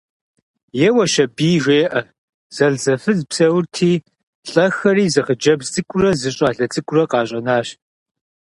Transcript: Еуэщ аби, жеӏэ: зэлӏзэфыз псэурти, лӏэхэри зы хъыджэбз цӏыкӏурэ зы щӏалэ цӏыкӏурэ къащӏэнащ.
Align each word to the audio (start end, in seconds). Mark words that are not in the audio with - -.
Еуэщ 0.87 1.13
аби, 1.25 1.49
жеӏэ: 1.63 2.01
зэлӏзэфыз 2.55 3.19
псэурти, 3.29 3.91
лӏэхэри 4.51 5.05
зы 5.13 5.21
хъыджэбз 5.25 5.67
цӏыкӏурэ 5.73 6.11
зы 6.19 6.29
щӏалэ 6.35 6.65
цӏыкӏурэ 6.73 7.03
къащӏэнащ. 7.11 7.67